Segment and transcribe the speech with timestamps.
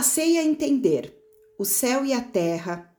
[0.00, 1.14] Passei a entender:
[1.58, 2.90] o céu e a terra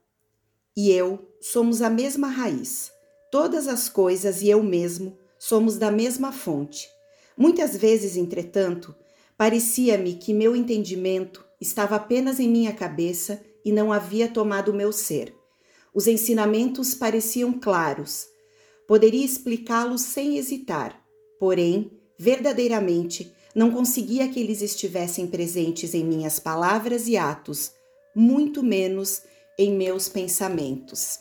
[0.78, 2.92] e eu somos a mesma raiz.
[3.32, 6.88] Todas as coisas e eu mesmo somos da mesma fonte.
[7.36, 8.94] Muitas vezes, entretanto,
[9.36, 15.34] parecia-me que meu entendimento estava apenas em minha cabeça e não havia tomado meu ser.
[15.92, 18.28] Os ensinamentos pareciam claros.
[18.88, 21.04] Poderia explicá-los sem hesitar,
[21.40, 27.72] porém, verdadeiramente, não conseguia que eles estivessem presentes em minhas palavras e atos,
[28.16, 29.24] muito menos
[29.58, 31.20] em meus pensamentos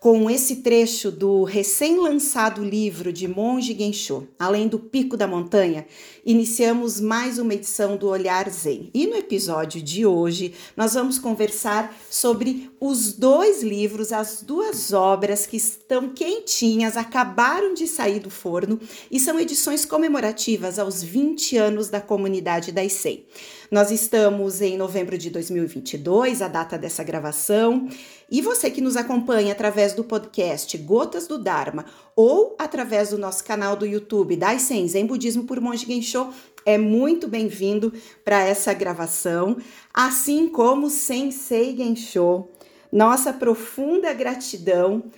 [0.00, 5.86] com esse trecho do recém-lançado livro de Monge Gensho, Além do Pico da Montanha,
[6.24, 8.90] iniciamos mais uma edição do Olhar Zen.
[8.92, 15.46] E no episódio de hoje, nós vamos conversar sobre os dois livros, as duas obras
[15.46, 18.78] que estão quentinhas, acabaram de sair do forno
[19.10, 23.26] e são edições comemorativas aos 20 anos da comunidade da ICEI.
[23.70, 27.88] Nós estamos em novembro de 2022, a data dessa gravação,
[28.30, 33.42] e você que nos acompanha através do podcast Gotas do Dharma ou através do nosso
[33.42, 36.32] canal do YouTube Daisen Zen Budismo por Monge Gensho,
[36.64, 37.92] é muito bem-vindo
[38.24, 39.56] para essa gravação,
[39.92, 42.48] assim como Sensei Gensho.
[42.92, 45.10] Nossa profunda gratidão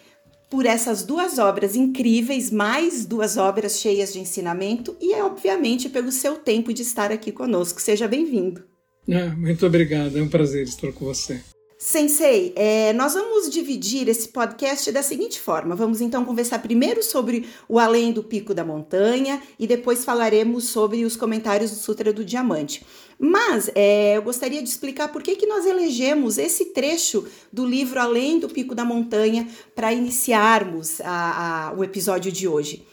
[0.50, 6.10] por essas duas obras incríveis, mais duas obras cheias de ensinamento e, é, obviamente, pelo
[6.10, 7.80] seu tempo de estar aqui conosco.
[7.80, 8.64] Seja bem-vindo.
[9.08, 11.40] É, muito obrigado, é um prazer estar com você.
[11.80, 17.48] Sensei, é, nós vamos dividir esse podcast da seguinte forma: vamos então conversar primeiro sobre
[17.68, 22.24] o além do pico da montanha e depois falaremos sobre os comentários do Sutra do
[22.24, 22.84] Diamante.
[23.16, 28.00] Mas é, eu gostaria de explicar por que, que nós elegemos esse trecho do livro
[28.00, 32.84] Além do Pico da Montanha para iniciarmos a, a, o episódio de hoje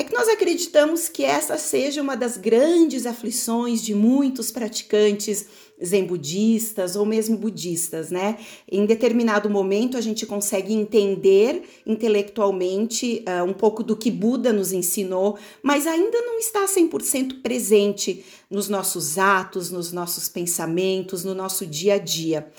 [0.00, 5.46] é que nós acreditamos que essa seja uma das grandes aflições de muitos praticantes
[5.84, 8.38] zen budistas ou mesmo budistas, né?
[8.70, 14.72] Em determinado momento a gente consegue entender intelectualmente uh, um pouco do que Buda nos
[14.72, 21.66] ensinou, mas ainda não está 100% presente nos nossos atos, nos nossos pensamentos, no nosso
[21.66, 22.50] dia a dia.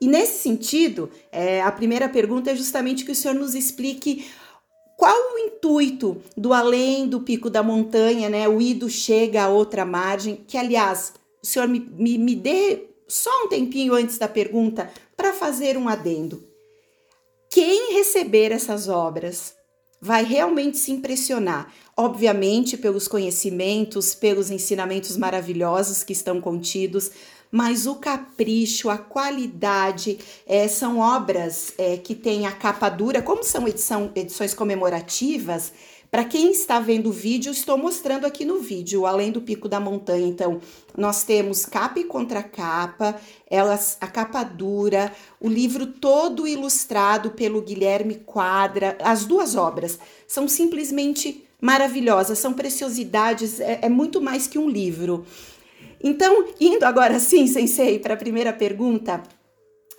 [0.00, 4.24] E nesse sentido, é, a primeira pergunta é justamente que o senhor nos explique
[4.96, 8.48] qual o intuito do além do pico da montanha, né?
[8.48, 13.30] O ido chega a outra margem, que aliás o senhor me, me, me dê só
[13.44, 16.44] um tempinho antes da pergunta para fazer um adendo.
[17.50, 19.54] Quem receber essas obras
[20.00, 27.10] vai realmente se impressionar, obviamente pelos conhecimentos, pelos ensinamentos maravilhosos que estão contidos,
[27.50, 33.42] mas o capricho, a qualidade, é, são obras é, que têm a capa dura, como
[33.42, 35.72] são edição, edições comemorativas,
[36.10, 39.78] para quem está vendo o vídeo, estou mostrando aqui no vídeo, além do pico da
[39.78, 40.26] montanha.
[40.26, 40.60] Então,
[40.96, 43.14] nós temos capa e contracapa,
[43.48, 48.98] elas, a capa dura, o livro todo ilustrado pelo Guilherme Quadra.
[49.00, 55.24] As duas obras são simplesmente maravilhosas, são preciosidades, é, é muito mais que um livro.
[56.02, 59.22] Então, indo agora sim, Sensei, para a primeira pergunta,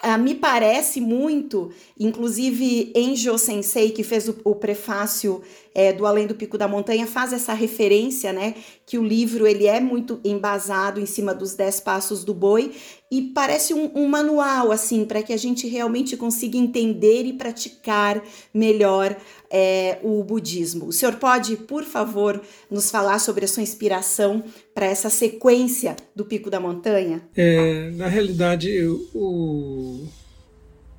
[0.04, 5.44] Uh, me parece muito, inclusive Enjo Sensei, que fez o, o prefácio
[5.76, 8.56] é, do Além do Pico da Montanha, faz essa referência, né?
[8.86, 12.74] Que o livro ele é muito embasado em cima dos dez passos do boi
[13.12, 18.24] e parece um, um manual, assim, para que a gente realmente consiga entender e praticar
[18.54, 19.18] melhor
[19.50, 20.88] é, o budismo.
[20.88, 24.42] O senhor pode, por favor, nos falar sobre a sua inspiração
[24.74, 27.22] para essa sequência do Pico da Montanha?
[27.36, 28.72] É, na realidade,
[29.14, 30.06] o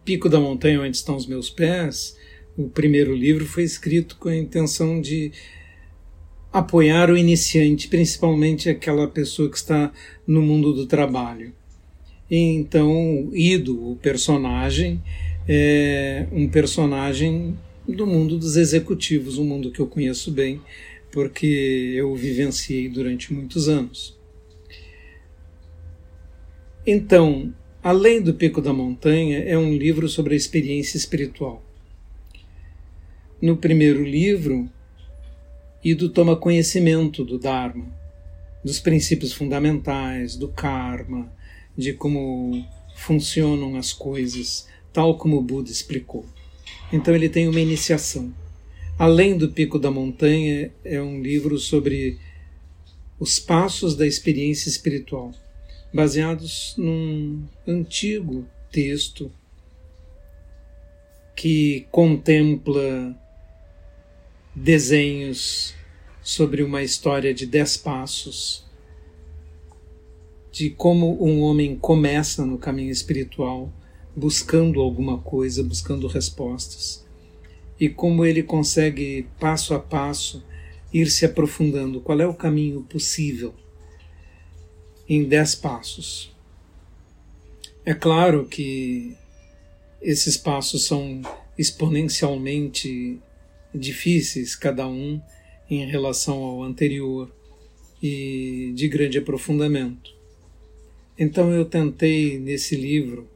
[0.05, 2.15] Pico da Montanha, onde estão os meus pés,
[2.59, 5.33] o primeiro livro foi escrito com a intenção de
[6.53, 9.91] apoiar o iniciante, principalmente aquela pessoa que está
[10.27, 11.55] no mundo do trabalho.
[12.34, 15.02] Então, Ido, o personagem,
[15.46, 20.61] é um personagem do mundo dos executivos, um mundo que eu conheço bem,
[21.11, 24.19] porque eu vivenciei durante muitos anos.
[26.87, 27.52] Então,
[27.84, 31.61] Além do Pico da Montanha é um livro sobre a experiência espiritual.
[33.40, 34.70] No primeiro livro,
[35.82, 37.93] Ido toma conhecimento do Dharma,
[38.64, 41.29] dos princípios fundamentais, do karma,
[41.76, 42.64] de como
[42.96, 46.24] funcionam as coisas, tal como o Buda explicou.
[46.92, 48.32] Então ele tem uma iniciação.
[48.98, 52.19] Além do Pico da Montanha, é um livro sobre
[53.19, 55.32] os passos da experiência espiritual,
[55.92, 59.30] baseados num antigo texto
[61.34, 63.16] que contempla
[64.54, 65.74] desenhos
[66.22, 68.64] sobre uma história de dez passos
[70.52, 73.72] de como um homem começa no caminho espiritual
[74.14, 77.02] buscando alguma coisa, buscando respostas,
[77.81, 80.44] e como ele consegue passo a passo
[80.93, 82.02] ir se aprofundando.
[82.02, 83.54] Qual é o caminho possível
[85.08, 86.31] em dez passos?
[87.84, 89.16] É claro que
[90.02, 91.22] esses passos são
[91.56, 93.19] exponencialmente
[93.75, 95.19] difíceis, cada um
[95.70, 97.34] em relação ao anterior
[98.02, 100.21] e de grande aprofundamento.
[101.19, 103.29] Então eu tentei nesse livro,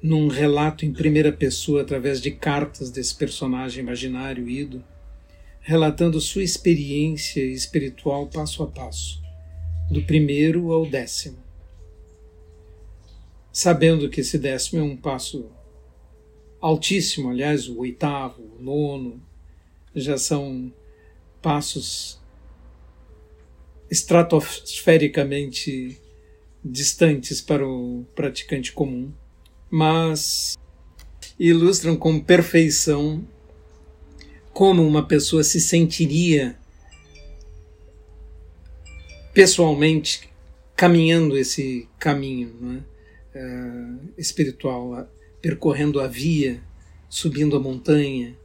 [0.00, 4.84] num relato em primeira pessoa através de cartas desse personagem imaginário Ido,
[5.60, 9.20] relatando sua experiência espiritual passo a passo,
[9.90, 11.38] do primeiro ao décimo.
[13.52, 15.50] Sabendo que esse décimo é um passo
[16.60, 19.20] altíssimo, aliás, o oitavo, o nono,
[19.94, 20.72] já são
[21.42, 22.18] passos
[23.90, 25.98] estratosfericamente
[26.64, 29.12] distantes para o praticante comum,
[29.70, 30.56] mas
[31.38, 33.24] ilustram com perfeição
[34.52, 36.58] como uma pessoa se sentiria
[39.32, 40.28] pessoalmente
[40.74, 42.84] caminhando esse caminho né,
[43.34, 45.08] uh, espiritual,
[45.40, 46.60] percorrendo a via,
[47.08, 48.36] subindo a montanha.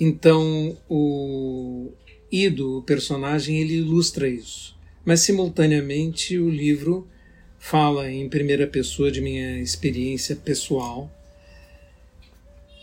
[0.00, 1.92] Então, o
[2.30, 4.74] Ido, o personagem, ele ilustra isso.
[5.04, 7.08] Mas, simultaneamente, o livro
[7.58, 11.10] fala em primeira pessoa de minha experiência pessoal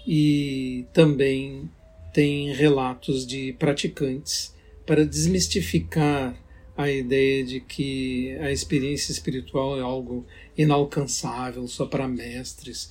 [0.07, 1.69] e também
[2.13, 4.53] tem relatos de praticantes
[4.85, 6.35] para desmistificar
[6.75, 10.25] a ideia de que a experiência espiritual é algo
[10.57, 12.89] inalcançável só para mestres,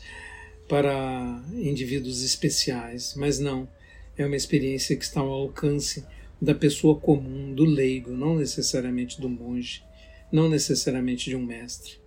[0.69, 3.69] para indivíduos especiais, mas não.
[4.17, 6.05] É uma experiência que está ao alcance
[6.41, 9.83] da pessoa comum, do leigo, não necessariamente do monge,
[10.31, 11.99] não necessariamente de um mestre,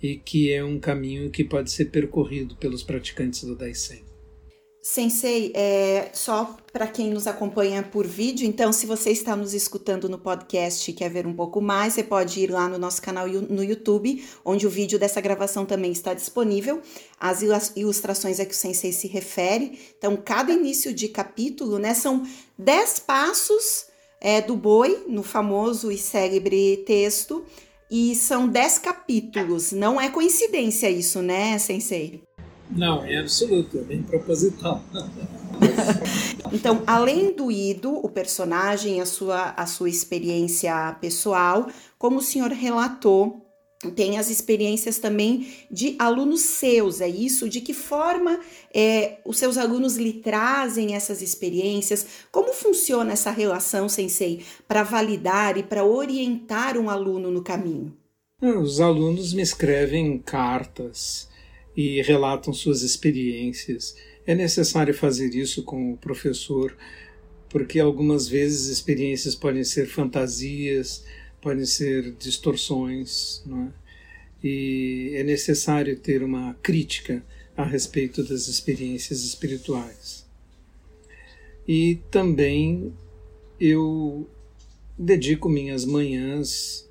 [0.00, 4.11] e que é um caminho que pode ser percorrido pelos praticantes do Daisen.
[4.84, 10.08] Sensei, é, só para quem nos acompanha por vídeo, então, se você está nos escutando
[10.08, 13.28] no podcast e quer ver um pouco mais, você pode ir lá no nosso canal
[13.28, 16.82] no YouTube, onde o vídeo dessa gravação também está disponível.
[17.20, 17.42] As
[17.76, 19.78] ilustrações a que o Sensei se refere.
[19.96, 22.26] Então, cada início de capítulo, né, são
[22.58, 23.86] 10 passos
[24.20, 27.44] é, do boi, no famoso e célebre texto,
[27.88, 29.70] e são 10 capítulos.
[29.70, 32.20] Não é coincidência isso, né, Sensei?
[32.76, 34.82] Não, é absoluto, é bem proposital.
[36.52, 42.50] então, além do Ido, o personagem, a sua, a sua experiência pessoal, como o senhor
[42.50, 43.42] relatou,
[43.90, 47.48] tem as experiências também de alunos seus, é isso?
[47.48, 48.38] De que forma
[48.72, 52.06] é, os seus alunos lhe trazem essas experiências?
[52.30, 57.96] Como funciona essa relação, sensei, para validar e para orientar um aluno no caminho?
[58.40, 61.28] Os alunos me escrevem cartas
[61.76, 63.96] e relatam suas experiências.
[64.26, 66.76] É necessário fazer isso com o professor,
[67.48, 71.04] porque algumas vezes experiências podem ser fantasias,
[71.40, 73.82] podem ser distorções, é?
[74.42, 77.24] e é necessário ter uma crítica
[77.56, 80.24] a respeito das experiências espirituais.
[81.66, 82.92] E também
[83.60, 84.28] eu
[84.98, 86.88] dedico minhas manhãs,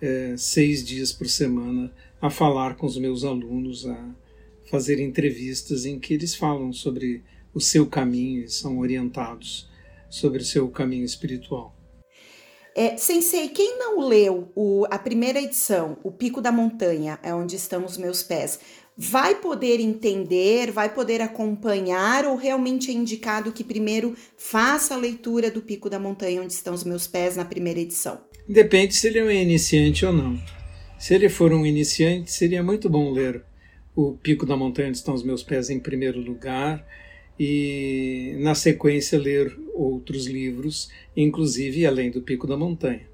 [0.00, 4.14] é, seis dias por semana, a falar com os meus alunos, a
[4.70, 7.22] fazer entrevistas em que eles falam sobre
[7.54, 9.68] o seu caminho e são orientados
[10.10, 11.74] sobre o seu caminho espiritual.
[12.74, 17.56] É, sensei, quem não leu o, a primeira edição, O Pico da Montanha, é onde
[17.56, 18.60] estão os meus pés,
[18.96, 25.50] vai poder entender, vai poder acompanhar ou realmente é indicado que primeiro faça a leitura
[25.50, 28.20] do Pico da Montanha, onde estão os meus pés, na primeira edição?
[28.48, 30.57] Depende se ele é um iniciante ou não.
[30.98, 33.44] Se ele for um iniciante, seria muito bom ler
[33.94, 36.84] O Pico da Montanha, estão os meus pés, em primeiro lugar,
[37.38, 43.08] e na sequência ler outros livros, inclusive além do Pico da Montanha.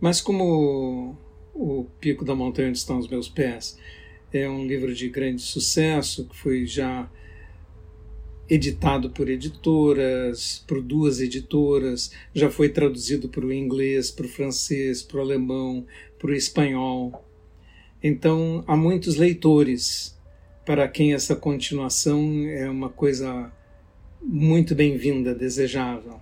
[0.00, 1.16] Mas como
[1.54, 3.78] o Pico da Montanha, estão os meus pés,
[4.32, 7.08] é um livro de grande sucesso, que foi já
[8.50, 15.02] editado por editoras, por duas editoras, já foi traduzido para o inglês, para o francês,
[15.02, 15.86] para o alemão,
[16.18, 17.27] para o espanhol.
[18.02, 20.16] Então, há muitos leitores
[20.64, 23.50] para quem essa continuação é uma coisa
[24.22, 26.20] muito bem-vinda, desejável.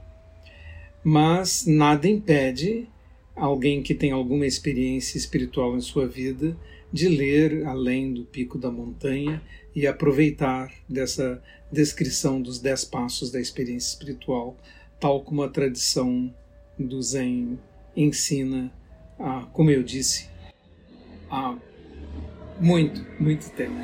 [1.04, 2.88] Mas nada impede
[3.34, 6.56] alguém que tem alguma experiência espiritual em sua vida
[6.92, 9.42] de ler além do pico da montanha
[9.74, 14.56] e aproveitar dessa descrição dos dez passos da experiência espiritual,
[14.98, 16.32] tal como a tradição
[16.78, 17.58] do Zen
[17.94, 18.72] ensina,
[19.18, 20.28] há, como eu disse,
[21.28, 21.58] há
[22.60, 23.74] muito, muito tempo.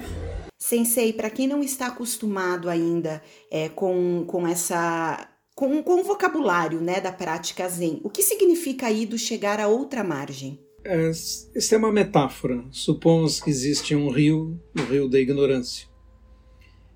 [0.59, 6.81] Sensei, para quem não está acostumado ainda é, com, com essa com, com o vocabulário
[6.81, 10.59] né, da prática Zen, o que significa aí do chegar a outra margem?
[10.85, 12.65] É, essa é uma metáfora.
[12.71, 15.87] Supomos que existe um rio, o rio da ignorância,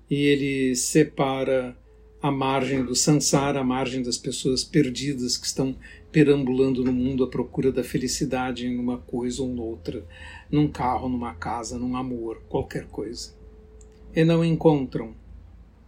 [0.09, 1.77] e ele separa
[2.21, 5.77] a margem do sansara, a margem das pessoas perdidas que estão
[6.11, 10.05] perambulando no mundo à procura da felicidade em uma coisa ou noutra,
[10.49, 13.35] num carro, numa casa, num amor, qualquer coisa.
[14.15, 15.13] E não encontram,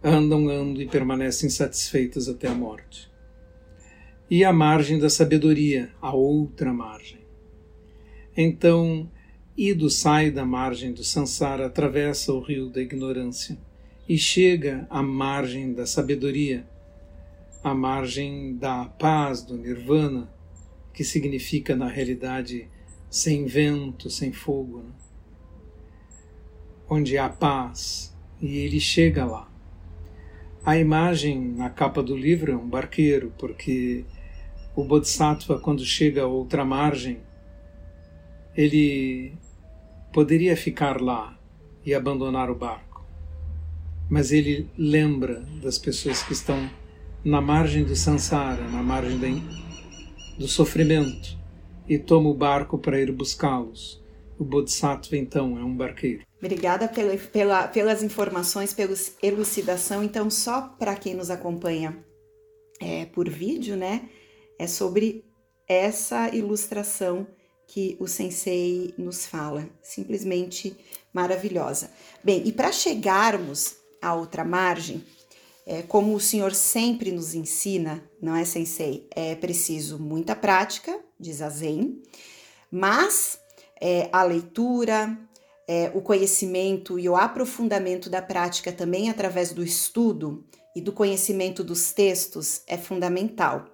[0.02, 3.10] andam, andam e permanecem insatisfeitas até a morte.
[4.30, 7.18] E a margem da sabedoria, a outra margem.
[8.36, 9.10] Então,
[9.56, 13.58] Ido sai da margem do Sansara, atravessa o rio da ignorância
[14.08, 16.66] e chega à margem da sabedoria,
[17.62, 20.32] à margem da paz, do nirvana,
[20.92, 22.68] que significa na realidade
[23.08, 24.90] sem vento, sem fogo, né?
[26.88, 29.48] onde há paz, e ele chega lá.
[30.64, 34.04] A imagem na capa do livro é um barqueiro, porque
[34.74, 37.20] o Bodhisattva, quando chega a outra margem,
[38.56, 39.32] ele
[40.12, 41.38] poderia ficar lá
[41.84, 42.90] e abandonar o barco
[44.10, 46.68] mas ele lembra das pessoas que estão
[47.24, 49.42] na margem do sansara, na margem
[50.38, 51.38] do sofrimento,
[51.88, 54.00] e toma o barco para ir buscá-los.
[54.38, 56.24] O Bodhisattva, então, é um barqueiro.
[56.38, 60.02] Obrigada pela, pela, pelas informações, pela elucidação.
[60.02, 61.98] Então, só para quem nos acompanha
[62.80, 64.08] é, por vídeo, né,
[64.58, 65.24] é sobre
[65.68, 67.26] essa ilustração
[67.66, 69.68] que o sensei nos fala.
[69.82, 70.74] Simplesmente
[71.12, 71.90] maravilhosa.
[72.24, 75.04] Bem, e para chegarmos a outra margem,
[75.66, 79.06] é, como o Senhor sempre nos ensina, não é, Sensei?
[79.14, 82.00] É preciso muita prática, diz a Zen,
[82.70, 83.38] mas
[83.80, 85.18] é, a leitura,
[85.68, 91.62] é, o conhecimento e o aprofundamento da prática também através do estudo e do conhecimento
[91.62, 93.66] dos textos é fundamental.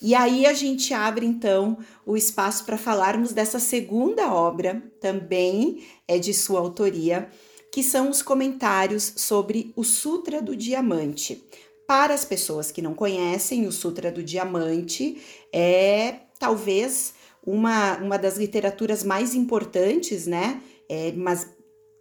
[0.00, 6.18] E aí a gente abre então o espaço para falarmos dessa segunda obra, também é
[6.18, 7.28] de sua autoria,
[7.72, 11.44] que são os comentários sobre o Sutra do Diamante.
[11.86, 15.18] Para as pessoas que não conhecem, o Sutra do Diamante
[15.52, 20.60] é talvez uma, uma das literaturas mais importantes, né?
[20.88, 21.48] É, mas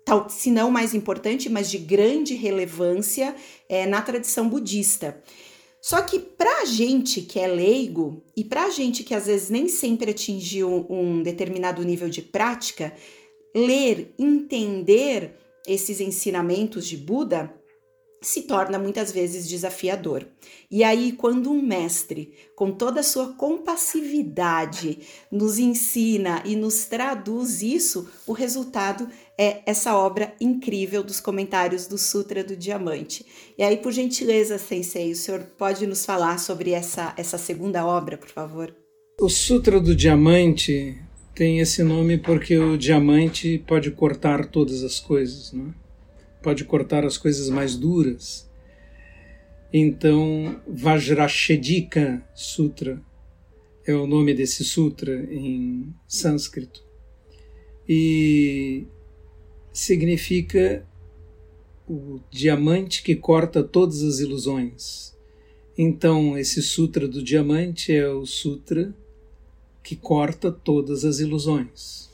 [0.05, 3.35] tal, se não mais importante, mas de grande relevância
[3.69, 5.21] é, na tradição budista.
[5.81, 9.49] Só que para a gente que é leigo e para a gente que às vezes
[9.49, 12.93] nem sempre atingiu um determinado nível de prática,
[13.55, 15.33] ler, entender
[15.67, 17.53] esses ensinamentos de Buda
[18.21, 20.25] se torna muitas vezes desafiador.
[20.71, 24.99] E aí, quando um mestre, com toda a sua compassividade,
[25.31, 29.07] nos ensina e nos traduz isso, o resultado
[29.37, 33.25] é essa obra incrível dos comentários do Sutra do Diamante.
[33.57, 38.17] E aí, por gentileza, Sensei, o senhor pode nos falar sobre essa, essa segunda obra,
[38.17, 38.75] por favor?
[39.21, 40.97] O Sutra do Diamante
[41.37, 45.71] tem esse nome porque o diamante pode cortar todas as coisas, né?
[46.41, 48.49] pode cortar as coisas mais duras.
[49.71, 52.99] Então, Vajrashedika Sutra
[53.85, 56.83] é o nome desse sutra em sânscrito
[57.87, 58.87] e
[59.71, 60.83] significa
[61.87, 65.15] o diamante que corta todas as ilusões.
[65.77, 68.91] Então, esse sutra do diamante é o sutra
[69.87, 72.09] que corta todas as ilusões.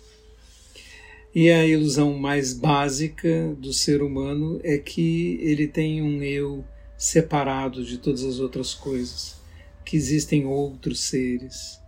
[1.34, 6.64] E a ilusão mais básica do ser humano é que ele tem um eu
[6.96, 9.38] separado de todas as outras coisas,
[9.84, 11.80] que existem outros seres.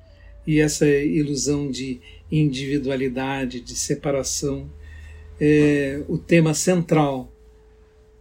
[0.48, 2.02] E essa ilusão de
[2.32, 4.68] individualidade, de separação,
[5.40, 7.32] é o tema central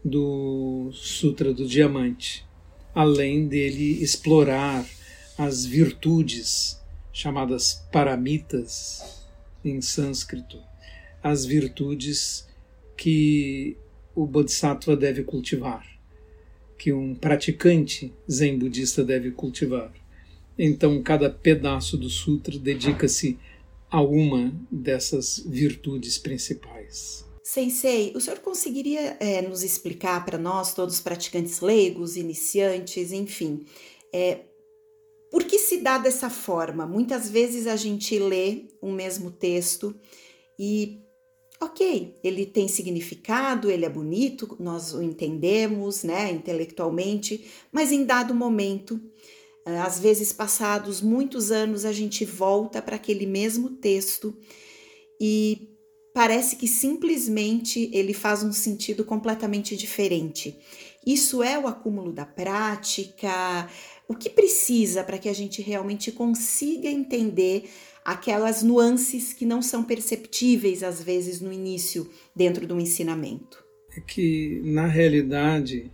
[0.04, 2.44] do Sutra do Diamante,
[2.94, 4.86] além dele explorar
[5.38, 6.83] as virtudes
[7.14, 9.24] chamadas paramitas
[9.64, 10.60] em sânscrito,
[11.22, 12.46] as virtudes
[12.96, 13.76] que
[14.14, 15.86] o Bodhisattva deve cultivar,
[16.76, 19.92] que um praticante zen budista deve cultivar.
[20.58, 23.38] Então, cada pedaço do sutra dedica-se
[23.90, 27.24] a uma dessas virtudes principais.
[27.44, 33.64] Sensei, o senhor conseguiria é, nos explicar para nós, todos os praticantes leigos, iniciantes, enfim,
[34.12, 34.40] é,
[35.34, 36.86] por que se dá dessa forma?
[36.86, 39.92] Muitas vezes a gente lê um mesmo texto
[40.56, 41.02] e,
[41.60, 48.32] ok, ele tem significado, ele é bonito, nós o entendemos, né, intelectualmente, mas em dado
[48.32, 49.00] momento
[49.64, 54.38] às vezes, passados muitos anos, a gente volta para aquele mesmo texto
[55.20, 55.74] e
[56.14, 60.56] parece que simplesmente ele faz um sentido completamente diferente.
[61.04, 63.68] Isso é o acúmulo da prática?
[64.08, 67.70] O que precisa para que a gente realmente consiga entender
[68.04, 73.64] aquelas nuances que não são perceptíveis às vezes no início dentro do ensinamento?
[73.96, 75.90] É que, na realidade,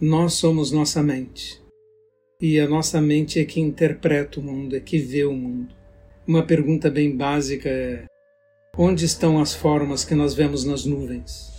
[0.00, 1.62] nós somos nossa mente.
[2.40, 5.74] E a nossa mente é que interpreta o mundo, é que vê o mundo.
[6.26, 8.04] Uma pergunta bem básica é:
[8.76, 11.52] onde estão as formas que nós vemos nas nuvens?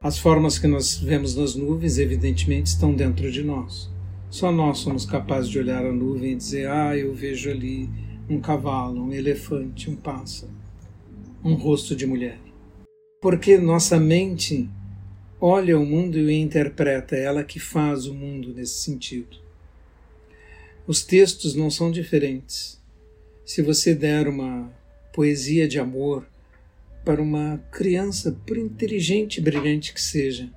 [0.00, 3.90] As formas que nós vemos nas nuvens, evidentemente, estão dentro de nós.
[4.30, 7.88] Só nós somos capazes de olhar a nuvem e dizer: Ah, eu vejo ali
[8.28, 10.52] um cavalo, um elefante, um pássaro,
[11.44, 12.38] um rosto de mulher.
[13.20, 14.68] Porque nossa mente
[15.40, 19.38] olha o mundo e o interpreta, é ela que faz o mundo nesse sentido.
[20.86, 22.80] Os textos não são diferentes.
[23.44, 24.72] Se você der uma
[25.12, 26.26] poesia de amor
[27.04, 30.50] para uma criança, por inteligente e brilhante que seja,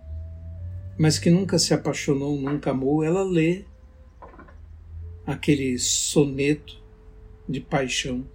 [1.00, 3.64] mas que nunca se apaixonou, nunca amou, ela lê
[5.26, 6.78] aquele soneto
[7.48, 8.26] de paixão.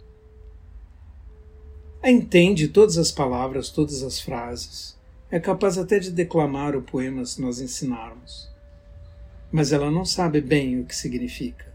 [2.03, 4.97] Entende todas as palavras, todas as frases.
[5.31, 8.51] É capaz até de declamar o poema se nós ensinarmos.
[9.53, 11.71] Mas ela não sabe bem o que significa.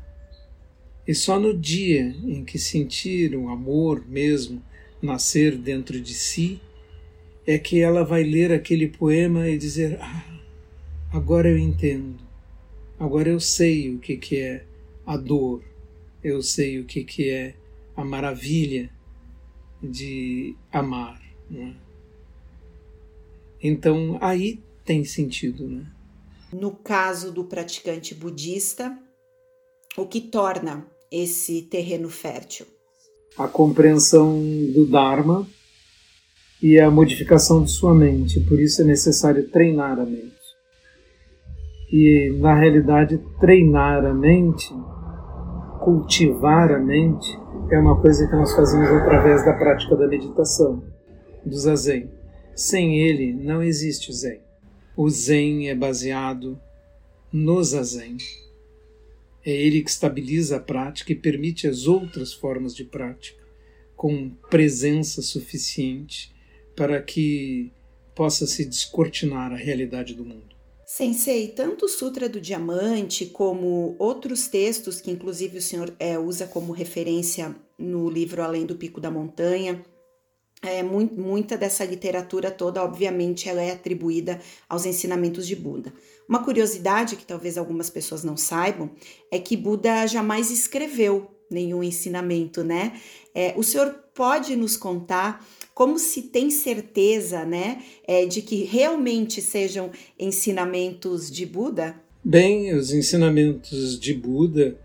[1.08, 4.60] E só no dia em que sentir o amor mesmo
[5.00, 6.60] nascer dentro de si,
[7.46, 10.29] é que ela vai ler aquele poema e dizer: Ah,
[11.12, 12.20] agora eu entendo,
[13.00, 14.66] agora eu sei o que, que é
[15.06, 15.64] a dor,
[16.24, 17.56] eu sei o que, que é
[17.96, 18.90] a maravilha
[19.82, 21.22] de amar.
[21.50, 21.76] Né?
[23.62, 25.68] Então aí tem sentido.
[25.68, 25.86] Né?
[26.54, 28.98] No caso do praticante budista,
[29.98, 32.66] o que torna esse terreno fértil?
[33.38, 34.42] A compreensão
[34.74, 35.48] do Dharma
[36.62, 38.40] e a modificação de sua mente.
[38.42, 40.39] Por isso é necessário treinar a mente.
[41.92, 44.72] E, na realidade, treinar a mente,
[45.84, 47.28] cultivar a mente,
[47.72, 50.84] é uma coisa que nós fazemos através da prática da meditação,
[51.46, 52.10] do zazen.
[52.56, 54.42] Sem ele, não existe zen.
[54.96, 56.60] O zen é baseado
[57.32, 58.18] no zazen.
[59.46, 63.42] É ele que estabiliza a prática e permite as outras formas de prática
[63.96, 66.34] com presença suficiente
[66.76, 67.72] para que
[68.16, 70.59] possa se descortinar a realidade do mundo.
[70.92, 76.48] Sensei, tanto o Sutra do Diamante como outros textos que, inclusive, o senhor é, usa
[76.48, 79.86] como referência no livro Além do Pico da Montanha,
[80.64, 85.94] é, muita dessa literatura toda, obviamente, ela é atribuída aos ensinamentos de Buda.
[86.28, 88.90] Uma curiosidade que talvez algumas pessoas não saibam
[89.32, 93.00] é que Buda jamais escreveu nenhum ensinamento, né?
[93.34, 99.42] É, o senhor pode nos contar como se tem certeza, né, é, de que realmente
[99.42, 101.96] sejam ensinamentos de Buda?
[102.22, 104.78] Bem, os ensinamentos de Buda,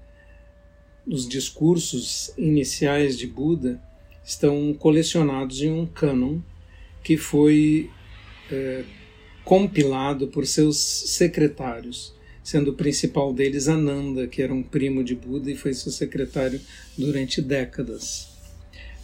[1.05, 3.83] os discursos iniciais de Buda,
[4.25, 6.39] estão colecionados em um cânon
[7.03, 7.91] que foi
[8.51, 8.85] é,
[9.45, 15.51] compilado por seus secretários, sendo o principal deles Ananda, que era um primo de Buda
[15.51, 16.61] e foi seu secretário
[16.97, 18.29] durante décadas.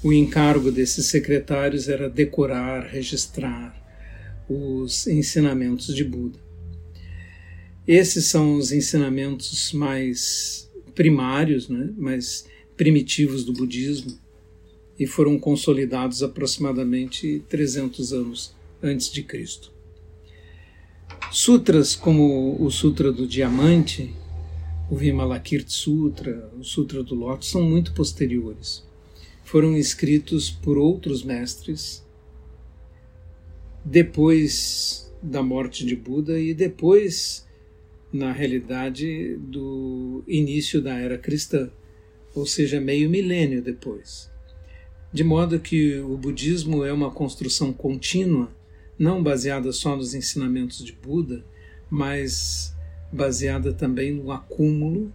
[0.03, 3.75] O encargo desses secretários era decorar, registrar
[4.49, 6.39] os ensinamentos de Buda.
[7.89, 12.45] Esses são os ensinamentos mais primários, né, mais
[12.77, 14.19] primitivos do budismo
[14.99, 19.73] e foram consolidados aproximadamente 300 anos antes de Cristo.
[21.31, 24.15] Sutras como o Sutra do Diamante,
[24.91, 28.85] o Vimalakirti Sutra, o Sutra do Lótus são muito posteriores.
[29.45, 32.05] Foram escritos por outros mestres
[33.85, 37.47] depois da morte de Buda e depois,
[38.13, 41.71] na realidade, do início da era cristã,
[42.35, 44.31] ou seja, meio milênio depois
[45.13, 48.49] de modo que o budismo é uma construção contínua,
[49.01, 51.43] não baseada só nos ensinamentos de Buda,
[51.89, 52.77] mas
[53.11, 55.11] baseada também no acúmulo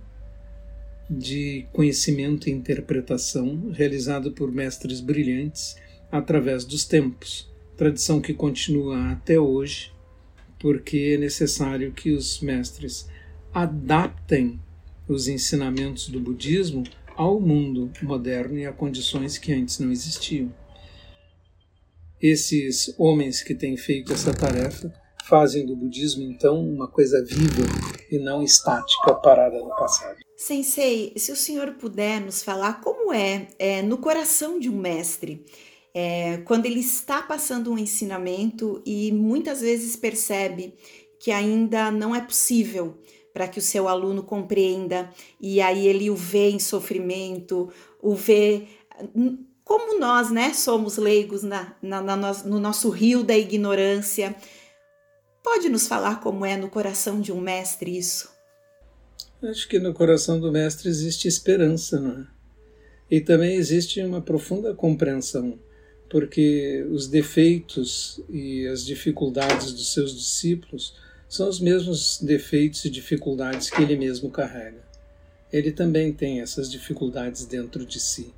[1.08, 5.78] de conhecimento e interpretação realizado por mestres brilhantes
[6.12, 9.94] através dos tempos, tradição que continua até hoje,
[10.58, 13.08] porque é necessário que os mestres
[13.54, 14.60] adaptem
[15.08, 16.84] os ensinamentos do budismo
[17.16, 20.52] ao mundo moderno e a condições que antes não existiam.
[22.28, 24.92] Esses homens que têm feito essa tarefa
[25.26, 27.62] fazem do budismo, então, uma coisa viva
[28.12, 30.18] e não estática, parada no passado.
[30.36, 35.46] Sensei, se o senhor puder nos falar como é, é no coração de um mestre,
[35.94, 40.74] é, quando ele está passando um ensinamento e muitas vezes percebe
[41.20, 42.98] que ainda não é possível
[43.32, 47.70] para que o seu aluno compreenda, e aí ele o vê em sofrimento,
[48.02, 48.64] o vê
[49.66, 54.36] como nós, né, somos leigos na, na, na, no nosso rio da ignorância.
[55.44, 58.30] Pode nos falar como é no coração de um mestre isso?
[59.42, 62.28] Acho que no coração do mestre existe esperança, não é?
[63.10, 65.60] E também existe uma profunda compreensão,
[66.10, 70.96] porque os defeitos e as dificuldades dos seus discípulos
[71.28, 74.84] são os mesmos defeitos e dificuldades que ele mesmo carrega.
[75.52, 78.34] Ele também tem essas dificuldades dentro de si.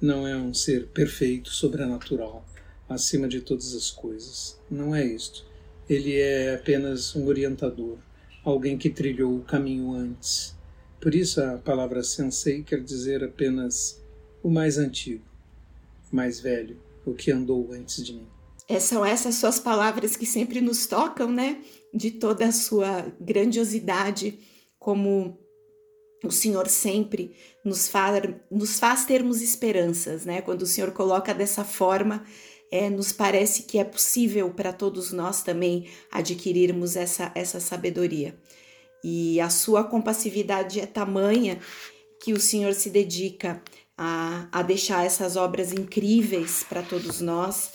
[0.00, 2.44] Não é um ser perfeito, sobrenatural,
[2.88, 4.58] acima de todas as coisas.
[4.70, 5.44] Não é isto.
[5.88, 7.98] Ele é apenas um orientador,
[8.44, 10.56] alguém que trilhou o caminho antes.
[11.00, 14.00] Por isso a palavra sensei quer dizer apenas
[14.42, 15.24] o mais antigo,
[16.10, 18.26] mais velho, o que andou antes de mim.
[18.68, 21.60] É, são essas suas palavras que sempre nos tocam, né?
[21.92, 24.38] De toda a sua grandiosidade,
[24.78, 25.39] como
[26.22, 30.42] o Senhor sempre nos faz, nos faz termos esperanças, né?
[30.42, 32.24] Quando o Senhor coloca dessa forma,
[32.70, 38.38] é, nos parece que é possível para todos nós também adquirirmos essa, essa sabedoria.
[39.02, 41.58] E a sua compassividade é tamanha
[42.22, 43.62] que o Senhor se dedica
[43.96, 47.72] a, a deixar essas obras incríveis para todos nós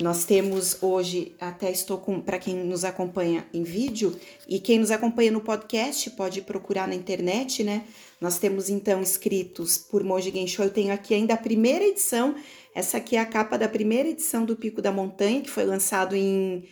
[0.00, 4.92] nós temos hoje, até estou com, para quem nos acompanha em vídeo e quem nos
[4.92, 7.84] acompanha no podcast pode procurar na internet, né?
[8.20, 10.62] Nós temos então escritos por Monge Gensho.
[10.62, 12.36] Eu tenho aqui ainda a primeira edição.
[12.72, 16.14] Essa aqui é a capa da primeira edição do Pico da Montanha, que foi lançado
[16.14, 16.62] em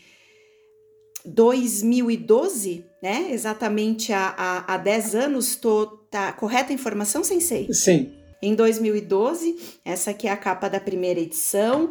[1.25, 3.31] 2012, né?
[3.33, 5.57] Exatamente há, há, há 10 anos.
[5.57, 7.73] Tô, tá correta a informação, Sensei?
[7.73, 8.13] Sim.
[8.41, 11.91] Em 2012, essa aqui é a capa da primeira edição.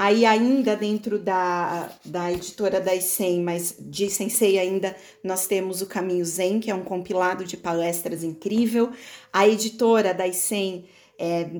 [0.00, 5.86] Aí ainda dentro da, da editora da ICEM, mas de Sensei ainda, nós temos o
[5.86, 8.92] Caminho Zen, que é um compilado de palestras incrível.
[9.30, 10.86] A editora da ICEM
[11.18, 11.50] é,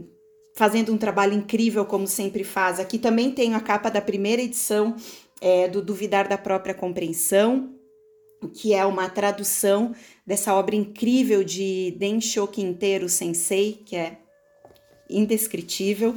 [0.56, 2.80] fazendo um trabalho incrível, como sempre faz.
[2.80, 4.96] Aqui também tem a capa da primeira edição
[5.38, 7.74] é, do Duvidar da Própria Compreensão,
[8.54, 9.94] que é uma tradução
[10.26, 14.16] dessa obra incrível de Densho Quintero Sensei, que é
[15.10, 16.14] indescritível.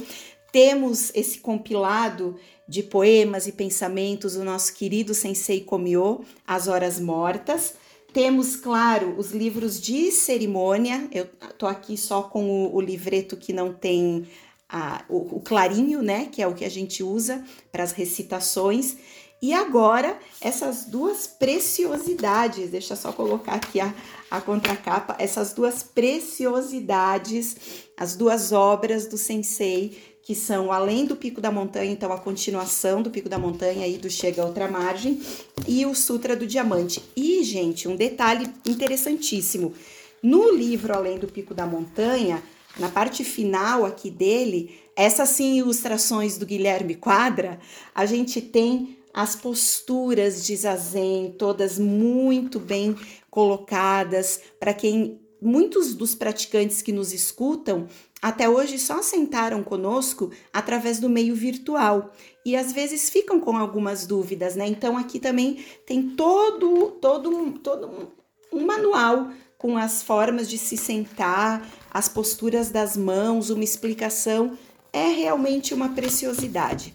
[0.54, 2.36] Temos esse compilado
[2.68, 7.74] de poemas e pensamentos do nosso querido Sensei Komyo, As Horas Mortas.
[8.12, 11.08] Temos, claro, os livros de cerimônia.
[11.10, 11.26] Eu
[11.58, 14.28] tô aqui só com o, o livreto que não tem
[14.68, 16.28] a, o, o clarinho, né?
[16.30, 18.96] Que é o que a gente usa para as recitações.
[19.42, 23.92] E agora, essas duas preciosidades, deixa eu só colocar aqui a,
[24.30, 27.56] a contracapa, essas duas preciosidades,
[27.98, 33.02] as duas obras do Sensei que são além do Pico da Montanha, então a continuação
[33.02, 35.20] do Pico da Montanha e do Chega a Outra Margem,
[35.68, 37.02] e o Sutra do Diamante.
[37.14, 39.74] E, gente, um detalhe interessantíssimo:
[40.22, 42.42] no livro Além do Pico da Montanha,
[42.78, 47.60] na parte final aqui dele, essas sim ilustrações do Guilherme Quadra,
[47.94, 52.96] a gente tem as posturas de zazen, todas muito bem
[53.30, 57.86] colocadas, para quem muitos dos praticantes que nos escutam
[58.20, 62.12] até hoje só sentaram conosco através do meio virtual
[62.44, 64.66] e às vezes ficam com algumas dúvidas, né?
[64.66, 68.12] Então aqui também tem todo todo todo
[68.50, 74.58] um manual com as formas de se sentar, as posturas das mãos, uma explicação
[74.92, 76.94] é realmente uma preciosidade.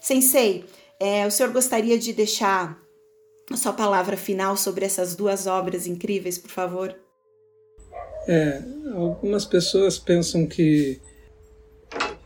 [0.00, 0.64] Sensei,
[1.00, 2.78] é, o senhor gostaria de deixar
[3.50, 6.94] a sua palavra final sobre essas duas obras incríveis, por favor?
[8.28, 8.62] É,
[8.94, 11.00] algumas pessoas pensam que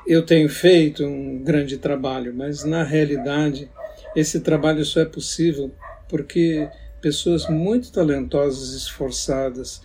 [0.07, 3.70] eu tenho feito um grande trabalho, mas na realidade
[4.14, 5.70] esse trabalho só é possível
[6.09, 6.68] porque
[7.00, 9.83] pessoas muito talentosas, esforçadas,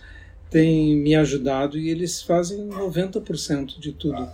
[0.50, 4.32] têm me ajudado e eles fazem 90% de tudo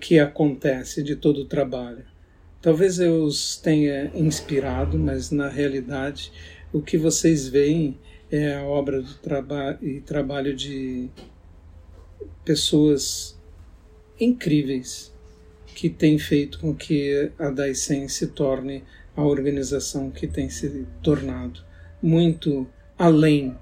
[0.00, 2.04] que acontece, de todo o trabalho.
[2.62, 6.32] Talvez eu os tenha inspirado, mas na realidade
[6.72, 7.98] o que vocês veem
[8.30, 11.10] é a obra do traba e trabalho de
[12.44, 13.38] pessoas
[14.18, 15.12] incríveis
[15.74, 18.84] que têm feito com que a Daisen se torne
[19.16, 21.64] a organização que tem se tornado,
[22.02, 22.66] muito
[22.98, 23.56] além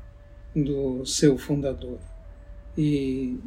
[0.55, 1.99] do seu fundador.
[2.77, 3.39] E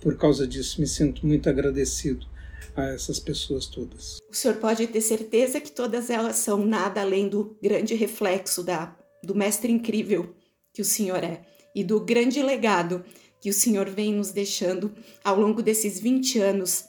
[0.00, 2.26] por causa disso me sinto muito agradecido
[2.74, 4.18] a essas pessoas todas.
[4.30, 8.96] O senhor pode ter certeza que todas elas são nada além do grande reflexo da,
[9.22, 10.34] do mestre incrível
[10.78, 11.40] que o senhor é
[11.74, 13.04] e do grande legado
[13.40, 16.84] que o senhor vem nos deixando ao longo desses 20 anos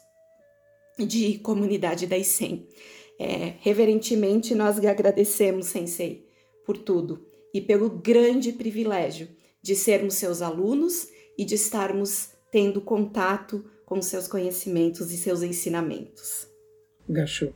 [0.96, 2.68] de comunidade da ICEM.
[3.20, 6.24] É, reverentemente, nós lhe agradecemos, Sensei,
[6.68, 9.28] por tudo e pelo grande privilégio
[9.60, 16.48] de sermos seus alunos e de estarmos tendo contato com seus conhecimentos e seus ensinamentos.
[17.10, 17.56] Gachou.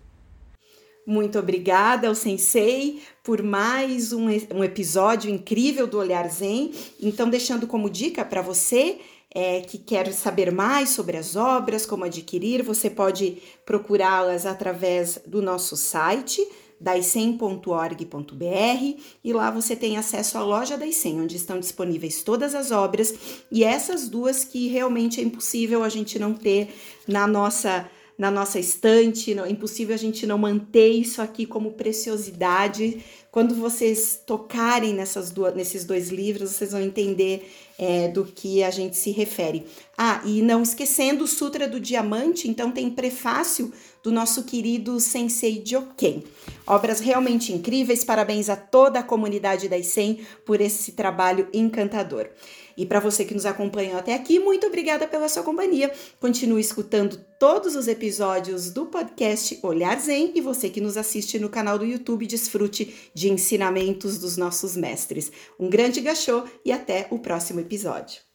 [1.05, 6.71] Muito obrigada ao Sensei por mais um, um episódio incrível do Olhar Zen.
[7.01, 8.99] Então, deixando como dica para você
[9.33, 15.41] é, que quer saber mais sobre as obras, como adquirir, você pode procurá-las através do
[15.41, 16.45] nosso site
[16.79, 22.71] daicem.org.br e lá você tem acesso à loja da ICEM, onde estão disponíveis todas as
[22.71, 23.13] obras
[23.49, 26.73] e essas duas que realmente é impossível a gente não ter
[27.07, 31.71] na nossa na nossa estante, não, é impossível a gente não manter isso aqui como
[31.71, 33.03] preciosidade.
[33.31, 37.51] Quando vocês tocarem nessas duas, nesses dois livros, vocês vão entender
[37.83, 39.65] é, do que a gente se refere.
[39.97, 45.61] Ah, e não esquecendo o Sutra do Diamante, então tem prefácio do nosso querido Sensei
[45.65, 46.23] Joken.
[46.65, 52.29] Obras realmente incríveis, parabéns a toda a comunidade da ICEM por esse trabalho encantador.
[52.75, 55.91] E para você que nos acompanhou até aqui, muito obrigada pela sua companhia.
[56.19, 61.49] Continue escutando todos os episódios do podcast Olhar Zen e você que nos assiste no
[61.49, 65.31] canal do YouTube, desfrute de ensinamentos dos nossos mestres.
[65.59, 68.32] Um grande gachô e até o próximo episódio.